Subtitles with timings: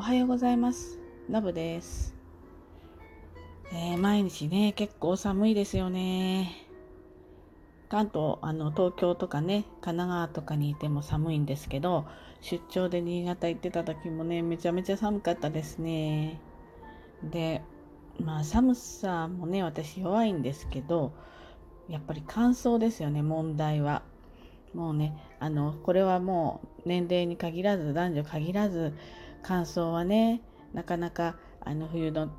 [0.00, 0.98] おはようございます。
[1.28, 2.14] のぶです。
[3.70, 6.56] えー毎日ね、結構寒いですよね。
[7.90, 12.06] 関東、あの、東京とかね、神奈川とかにいても寒いんですけど、
[12.40, 16.40] 出張で新潟行ってた時もね、めちゃめちゃ寒かったですね。
[17.22, 17.60] で、
[18.18, 21.12] まあ寒さもね、私弱いんですけど、
[21.90, 24.00] やっぱり乾燥ですよね、問題は。
[24.72, 28.94] もうね、あの、これはもう年齢に限らず、男女限らず、
[29.42, 32.30] 乾燥はね、なかなかあの冬の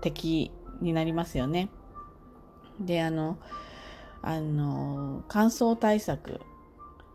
[0.00, 1.68] 敵になりますよね。
[2.80, 3.38] で、あの、
[4.22, 6.40] あの、乾燥対策、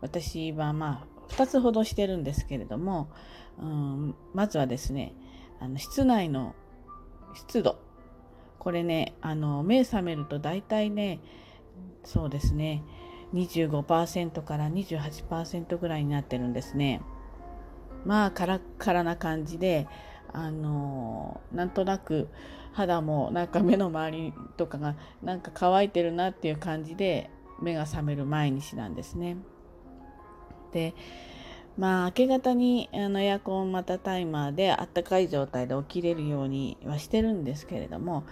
[0.00, 3.08] 私はまあ、2つほどしてるんですけれども、
[3.58, 5.14] うん、まずはですね、
[5.60, 6.54] あの室内の
[7.34, 7.78] 湿度。
[8.58, 11.20] これね、あの、目覚めると大体ね、
[12.04, 12.82] そうですね、
[13.34, 17.02] 25%から28%ぐらいになってるんですね。
[18.04, 19.86] まあ、カラッカラな感じで、
[20.32, 22.28] あのなんとなく
[22.72, 27.30] 肌もなんか目の周りとかがなんか乾いてるなっていう感じで
[27.62, 29.36] 目が覚める毎日なんですね。
[30.72, 30.92] で、
[31.78, 38.24] まあ明け方にあのエアコンまたタイマーであったかい状態で起きれるようにはしてるんですけれども、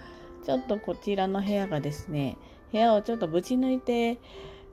[0.45, 2.37] ちょっとこちらの部屋がですね、
[2.73, 4.19] 部屋をちょっとぶち抜いて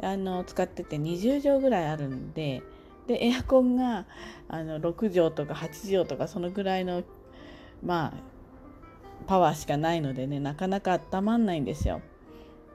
[0.03, 2.63] あの使ってて20畳ぐらいあるんで、
[3.07, 4.07] でエアコンが
[4.49, 7.03] あの6畳とか8畳とかそのぐらいの
[7.85, 8.13] まあ
[9.27, 12.03] パワーしかないのでねなかなか温まんないんですよ。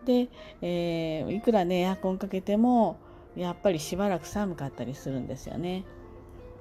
[0.06, 0.30] で、
[0.62, 3.00] えーいくらねエアコンかけても
[3.36, 5.84] やっぱりしばらく寒かったりするんですよね。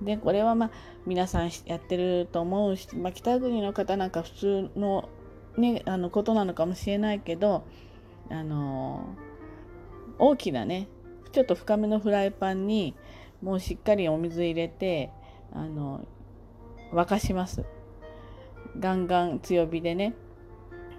[0.02, 0.70] でこれはまあ
[1.06, 5.08] 皆さんやってると思うし、まあ、北国の方なんか普通の,、
[5.56, 7.64] ね、あのことなのかもしれないけど
[8.30, 9.14] あの
[10.18, 10.88] 大きなね
[11.32, 12.94] ちょっと深めのフライパンに
[13.44, 15.10] もうしっかりお水入れて
[15.52, 16.04] あの
[16.92, 17.64] 沸かします。
[18.80, 20.14] ガンガン強火でね。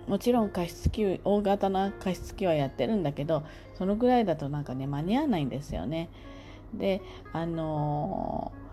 [0.08, 3.44] もちろん加湿器大型な加湿器はやってるんだけど
[3.74, 6.10] そのぐらいだとなんかね間に合わないんですよね。
[6.74, 7.02] で
[7.34, 8.66] あのー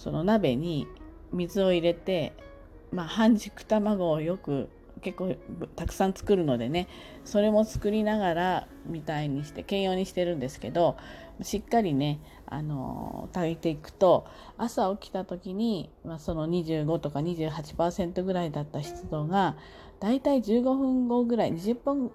[0.00, 0.86] その鍋に
[1.30, 2.32] 水を入れて
[2.90, 4.70] まあ半熟卵をよく
[5.02, 5.36] 結構
[5.76, 6.88] たくさん作るのでね
[7.26, 10.96] それも作りながらみたいにして兼用にしてるんですけど
[11.42, 12.18] しっかりね
[12.50, 14.26] あの炊いていくと
[14.58, 19.56] 朝起きた時に、まあ、その25とか28%ぐらいだった湿度が
[20.00, 22.10] だいたい15分後ぐらい20分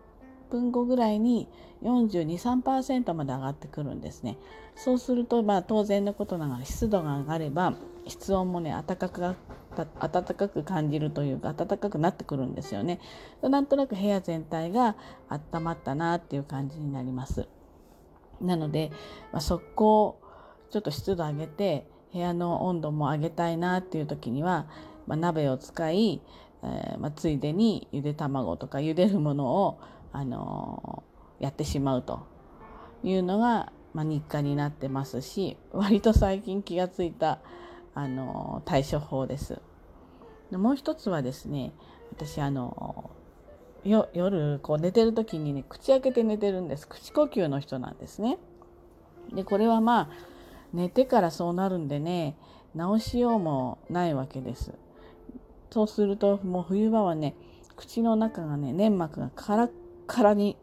[0.49, 1.47] 分後ぐらいに
[1.83, 4.37] 42-3%まで上がってくるんですね。
[4.75, 7.75] そうすると、まあ当然のことながら湿度が上がれば
[8.07, 12.99] 室温もね暖かく暖かく感じるというか暖かくなってくるんですよね。
[13.41, 14.95] なんとなく部屋全体が
[15.29, 17.47] 温まったなっていう感じになります。
[18.41, 18.91] なので、
[19.31, 20.19] まあ、速攻
[20.75, 24.67] ちょっと湿度上げて部屋の温度も上げたいなっていう時には、
[25.07, 26.21] まあ、鍋を使い、
[26.63, 29.79] えーまあ、ついでにゆで卵とか茹でるものを、
[30.11, 32.27] あのーやってしまうと
[33.03, 37.39] いうのが、まあ、日課になってますし割と最近気がついた、
[37.93, 39.61] あのー対処法です。
[40.51, 41.71] でもう一つはですね
[42.11, 43.11] 私あの
[43.85, 48.39] よ夜こう寝てる時にね口開けて寝てるんです口呼吸の人なんですね。
[49.33, 50.34] でこれはまあ
[50.75, 52.35] 寝てからそうなるんでね
[52.75, 54.73] 直しようもないわけです。
[55.71, 57.35] そうするともう冬場はね
[57.75, 59.71] 口の中がね粘膜がカラッ
[60.07, 60.57] カラに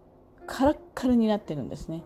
[0.47, 2.05] カラッカラになってるんですね。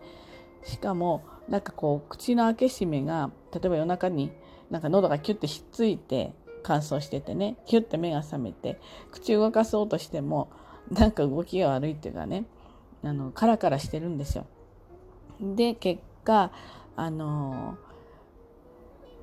[0.63, 4.31] しかもなんかこう口の開け閉めが例えば夜中に
[4.69, 8.79] なんか喉がキュッてひっついて乾燥しててねキュッて目が覚めて
[9.11, 10.49] 口動かそうとしても
[10.91, 12.45] なんか動きが悪いっていうかね
[13.03, 14.45] あのカラカラしてるんですよ。
[15.39, 16.51] で結果
[16.95, 17.77] あの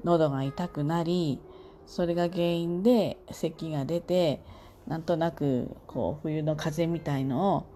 [0.04, 1.40] 喉が痛くなり
[1.86, 4.42] それが原因で咳が出て
[4.86, 7.66] なんとなくこう冬の風邪みたいのを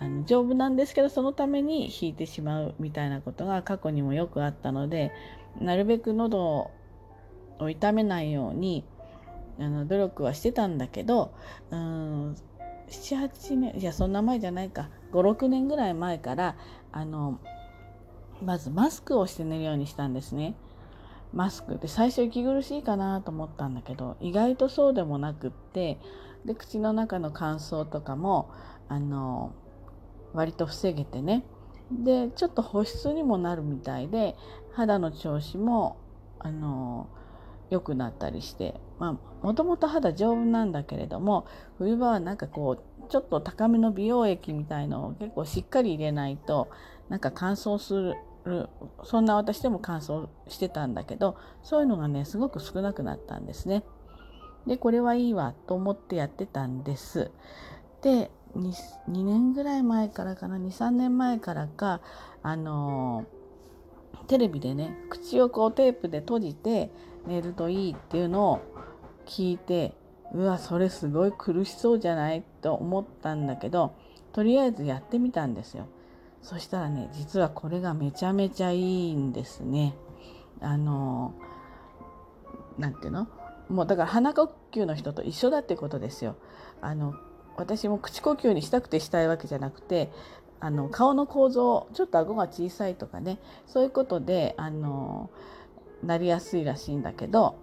[0.00, 5.12] あの丈夫なんですけどそのために引いてしまうみたいなことが過去にもよくあったので
[5.60, 6.70] なるべく喉
[7.58, 8.84] を痛めないように
[9.58, 11.34] あの努力はしてたんだけど
[11.70, 12.36] うん
[12.88, 16.56] 78年いやそんな前じゃないか56年ぐらい前から
[16.92, 17.40] あの
[18.42, 20.54] まずマスクをして寝るようにしたんですね。
[21.32, 25.98] マスクで最初息苦しいかなと思ったんだけど意外とそうでもなくって
[26.44, 28.50] で口の中の乾燥とかも
[28.88, 29.52] あの
[30.32, 31.44] 割と防げてね。
[31.90, 34.36] でちょっと保湿にもなるみたいで
[34.74, 35.96] 肌の調子も
[36.38, 37.08] あの
[37.70, 41.46] 良くなったりしてまあもともと肌丈夫なんだけれども
[41.78, 46.68] 冬場はなんかこうちょっと高めの美容液みたいのを結構しっかり入れないと
[47.08, 48.16] なんか乾燥する
[48.48, 48.68] る
[49.04, 53.84] そんな私でも乾燥してたんだけどそういうのがねすごく少なくなったんですね。
[54.66, 57.30] でこれはいいわと思ってやってたんです。
[58.02, 58.72] で 2,
[59.10, 62.00] 2年ぐらい前からかな？23年前からか
[62.42, 63.24] あの
[64.26, 66.90] テレビでね口をこうテープで閉じて
[67.26, 68.60] 寝るといいっていうのを
[69.26, 69.94] 聞いて
[70.32, 73.94] うわそれすごい苦しそうじゃないと思ったんだけど
[74.32, 75.86] とりあえずやってみたんですよ。
[76.42, 79.94] そしたらね実はこれがめちゃめちゃいいんですね。
[80.60, 81.34] あの
[82.78, 83.28] 何ていうの？
[83.68, 86.36] もうだから鼻呼吸の人と一緒だってことですよ。
[86.80, 87.14] あの
[87.56, 90.10] 私も口呼吸にしたくてしたいわけじゃなくて
[90.60, 93.38] あの顔の構造ちょっと顎が小さいとかね。
[93.66, 95.30] そういうことであの
[96.02, 97.56] なりやすいらしいんだけど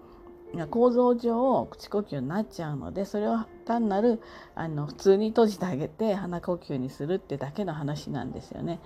[0.69, 4.21] 構造上口呼吸になっちゃうのでそれを単なる
[4.55, 8.79] あの普通に閉じてあげて鼻呼吸にするってだけの話なんですよね。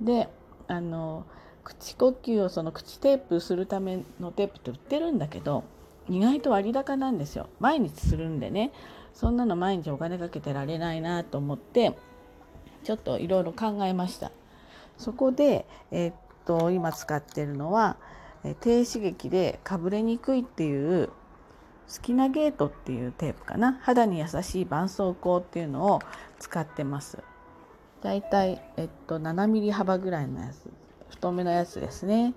[0.00, 0.28] で
[0.68, 1.24] あの
[1.64, 5.64] 口呼吸をその口テープするためのテープって売ってるんだけど
[6.08, 7.48] 意外と割高なんですよ。
[7.58, 8.72] 毎日するんでね。
[9.12, 11.96] そんなの毎日お金かけてられないなと思って
[12.84, 14.30] ちょっといろいろ考えました。
[14.98, 17.96] そこで、えー、っと今使ってるのは
[18.60, 21.08] 低刺激でかぶれにくいっていう
[21.86, 23.78] スキナゲートっていうテープかな。
[23.82, 26.00] 肌に優しい絆創膏っていうのを
[26.38, 27.18] 使ってます。
[28.02, 30.70] だいたい、えっと、7ミリ幅ぐらいのやつ。
[31.08, 32.34] 太めのやつですね。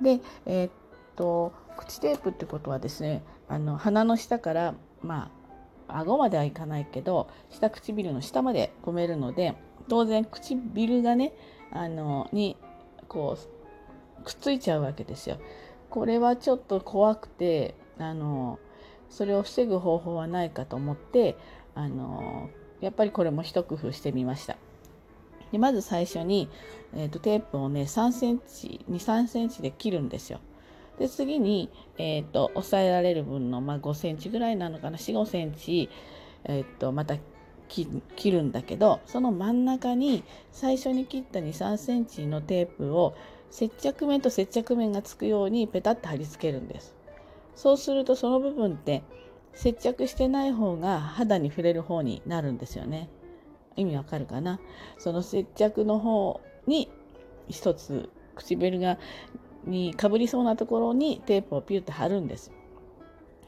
[0.00, 0.70] でえっ
[1.16, 5.30] と口テープってことはですねあの鼻の下からま
[5.88, 9.56] あ顎まではいかないけど下唇の下まで込めるので
[9.88, 11.32] 当然唇がね
[11.72, 12.56] あのに
[13.08, 13.36] こ
[14.20, 15.38] うくっついちゃうわけですよ。
[15.90, 18.58] これはちょっと怖くてあの
[19.10, 21.36] それを防ぐ方法はないかと思って
[21.74, 22.50] あの
[22.80, 24.56] やっぱりこれも一工夫してみました。
[25.52, 26.48] でまず最初に、
[26.94, 30.40] えーと、テープをね3センチ23センチで切るんですよ。
[30.98, 35.88] で次に、えーと、抑えられる分の、まあ、5センチぐらいなのかな？45センチ、
[36.44, 37.16] えーとまた
[37.68, 43.14] 切るんだけどその真ん中に最初に切った2 3センチのテープを
[43.50, 46.94] 接着面と接着面がつくようにペタッと貼り付けるんです
[47.58, 49.02] そうするとその部分って
[49.52, 53.08] 接着してない方が肌に触れる方になるんですよね。
[53.74, 54.60] 意味わかるかな？
[54.96, 56.88] その接着の方に
[57.48, 58.98] 一つ唇が
[59.64, 62.52] にかぶりそうなところにテープをピュッと貼るんです。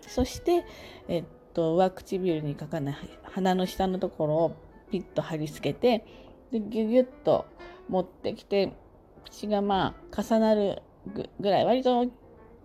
[0.01, 0.65] そして、
[1.07, 1.25] えっ
[1.55, 4.57] と上唇にかかない鼻の下のところを
[4.91, 6.05] ピッと貼り付けて
[6.51, 7.47] でギュギュッと
[7.89, 8.73] 持ってきて
[9.25, 10.83] 口がまあ重なる
[11.39, 12.07] ぐらい割と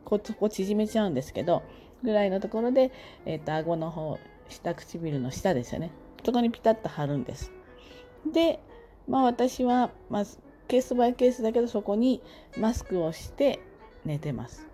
[0.05, 1.63] ここ縮めちゃうんですけど
[2.03, 2.91] ぐらいのところで、
[3.25, 5.91] えーと、顎の方下唇の下ですよね
[6.23, 7.51] そこにピタッと貼るんです。
[8.31, 8.59] で
[9.07, 10.23] まあ私は、まあ、
[10.67, 12.21] ケースバイケースだけどそこに
[12.57, 13.59] マスクをして
[14.05, 14.65] 寝てます。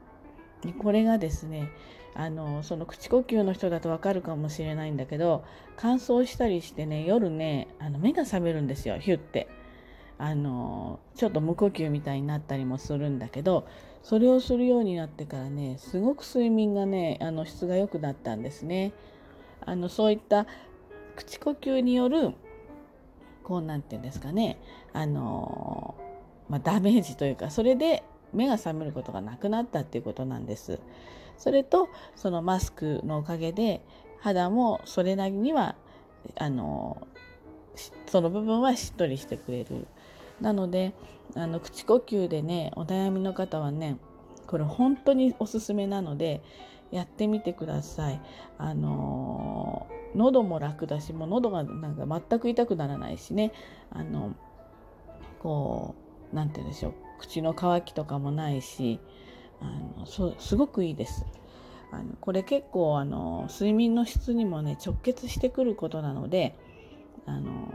[0.79, 1.69] これがですね
[2.13, 5.43] あのその口呼吸の人だとわかるかもしれないんだけど
[5.77, 9.47] 乾燥したりしてね夜ねあの目が覚めるんですよヒュッて
[10.17, 13.67] あのちょっと無呼吸みたいになったりもするんだけど
[14.03, 18.93] それをするようになってからねすごく睡眠がねあの質が良くなったんですね
[19.65, 20.47] あのそういった
[21.15, 22.33] 口呼吸による
[23.43, 24.57] こうなんていうんですかね
[24.93, 25.95] あの、
[26.49, 28.03] まあ、ダメージというかそれで
[28.33, 30.79] 目が覚めることがなくなったっていうことなんです。
[31.37, 33.81] それとそのマスクのおかげで
[34.19, 35.75] 肌もそれなりには
[36.35, 37.07] あの
[38.05, 39.87] その部分はしっとりしてくれる。
[40.41, 40.93] なので
[41.35, 43.97] あの口呼吸でねお悩みの方はね
[44.47, 46.41] これ本当におすすめなので
[46.91, 48.21] やってみてください。
[48.57, 53.53] あの喉も楽だしもう喉がなんか全く痛くならないしね
[53.91, 54.35] あの
[55.39, 55.95] こ
[56.33, 58.99] う何て言うんでしょう口の渇きとかもないし
[59.61, 61.25] あのそすごくいいです。
[61.93, 66.55] あのこれ結構あの睡眠の質にもね直結してくることなので
[67.25, 67.73] あの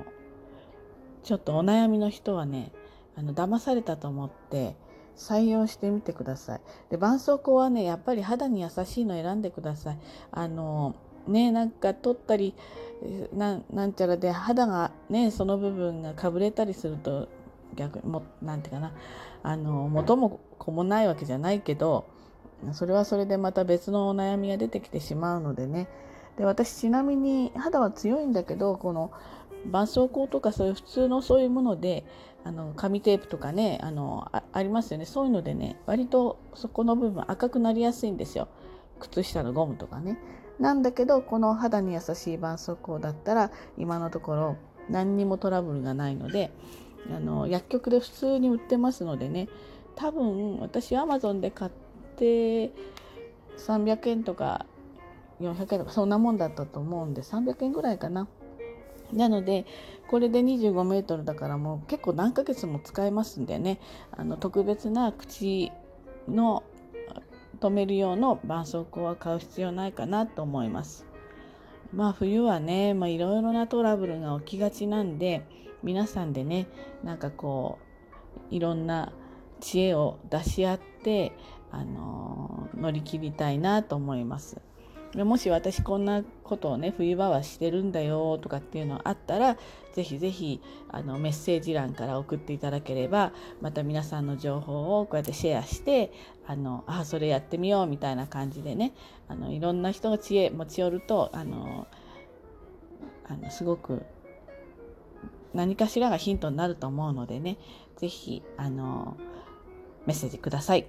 [1.27, 2.71] ちょっとお悩みの人はね
[3.17, 4.77] あの騙されたと思って
[5.17, 6.61] 採用してみてください。
[6.89, 9.99] で絆創膏はねやっぱり肌に優しいの選んでください。
[10.31, 10.95] あの
[11.27, 12.55] ねなんか取ったり
[13.33, 17.29] なんちゃらで肌がねその部分がかぶれたりすると
[17.75, 18.93] 逆もなんていうかな
[19.43, 22.07] あの元も子もないわけじゃないけど
[22.73, 25.89] それはそれでまた別のお悩みが出てきてしまうのでね
[26.39, 29.11] で私ちなみに肌は強いんだけどこの
[29.67, 32.05] 絆創膏とかそういう普通のそういうもので
[32.45, 35.05] あの紙テープとかねあのありますよね。
[35.05, 38.49] そういうのでね割とそこの部分赤くなりやすいんですよ。
[39.01, 40.19] 靴下のゴムとかね。
[40.59, 44.57] なんだけどこの肌に優しい絆創膏だったら今のところ
[44.89, 46.51] 何にもトラブルがないので
[47.15, 49.49] あの薬局で普通に売ってますのでね。
[49.97, 51.71] 多分私アマゾンで買っ
[52.17, 52.71] て
[53.57, 54.67] 300円とか
[55.41, 58.29] 400円とかそんなもんだったと思うんで300円ぐらいかな。
[59.13, 59.67] なので
[60.09, 63.81] これで25メートルだからもう結構何ヶ月も使えますんでね
[64.13, 65.73] あの特別な口
[66.29, 66.63] の
[67.61, 71.07] 止める用の絆創膏は買う必要ないかなと思います。
[71.93, 75.47] まあ冬はね、まあ、いろいろなトラブルが起きがちなんで
[75.83, 76.67] 皆さんでね
[77.05, 77.79] なんかこ
[78.51, 79.13] ういろんな
[79.61, 81.33] 知恵を出し合って
[81.71, 84.61] あの乗り切りたいなと思います。
[85.15, 89.57] もし私こんなことをね冬場はしてるんだよとかっていうのあったら
[89.95, 90.61] ぜひぜひ
[90.91, 93.33] あのメッセージ欄から送っていただければ
[93.63, 96.13] また皆さんの情報をこうやってシェアして
[96.47, 98.93] あのあそれやってみようみたいな感じでね
[99.29, 101.87] あのいろんな人の知恵持ち寄るとあの
[103.27, 104.03] あのすごく
[105.55, 107.57] 何かしらがヒントになると思うのでね
[107.97, 109.17] ぜひあの
[110.05, 110.87] メッセージください。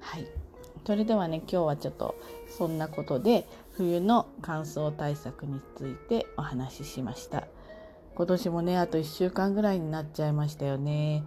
[0.00, 0.39] はい
[0.86, 2.16] それではね今日はちょっと
[2.48, 7.46] そんなことで冬の乾燥対策についてお話ししました。
[8.14, 11.22] 今年もねあと1週間ぐらいになっちゃいましたよね。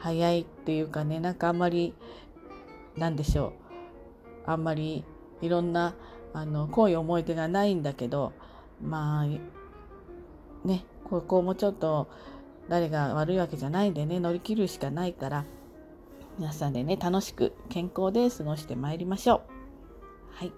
[0.00, 1.94] 早いっていうかねなんかあんまり
[2.96, 3.52] なんでしょ
[4.46, 4.50] う。
[4.50, 5.04] あんまり
[5.40, 5.94] いろんな
[6.32, 8.32] あの濃い思い出がないんだけど
[8.82, 12.08] まあねここもちょっと
[12.68, 15.44] 誰が悪いわけじゃないんでね乗り切るしかないから
[16.38, 19.40] 皆さんでね、楽しく健康で過ごしてまいりましょう。
[20.34, 20.52] はい。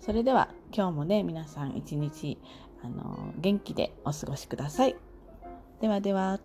[0.00, 2.38] それでは今日もね、皆さん一日、
[2.82, 4.96] あの、元気でお過ごしください。
[5.80, 6.40] ではでは。